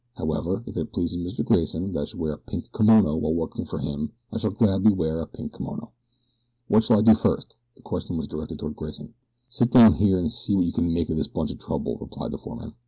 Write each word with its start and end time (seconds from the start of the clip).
However 0.15 0.63
if 0.65 0.75
it 0.77 0.91
pleases 0.91 1.15
Mr. 1.19 1.45
Grayson 1.45 1.93
that 1.93 2.01
I 2.01 2.05
should 2.05 2.19
wear 2.19 2.31
a 2.33 2.37
pink 2.39 2.71
kimono 2.71 3.15
while 3.17 3.35
working 3.35 3.65
for 3.65 3.77
him 3.77 4.13
I 4.33 4.39
shall 4.39 4.49
gladly 4.49 4.91
wear 4.91 5.19
a 5.21 5.27
pink 5.27 5.53
kimono. 5.53 5.89
What 6.67 6.83
shall 6.83 6.97
I 6.97 7.03
do 7.03 7.13
first, 7.13 7.51
sir?" 7.51 7.57
The 7.75 7.81
question 7.83 8.17
was 8.17 8.25
directed 8.25 8.57
toward 8.57 8.75
Grayson. 8.77 9.13
"Sit 9.47 9.69
down 9.69 9.93
here 9.93 10.17
an' 10.17 10.29
see 10.29 10.55
what 10.55 10.65
you 10.65 10.71
ken 10.73 10.91
make 10.91 11.11
of 11.11 11.17
this 11.17 11.27
bunch 11.27 11.51
of 11.51 11.59
trouble," 11.59 11.99
replied 12.01 12.31
the 12.31 12.39
foreman. 12.39 12.73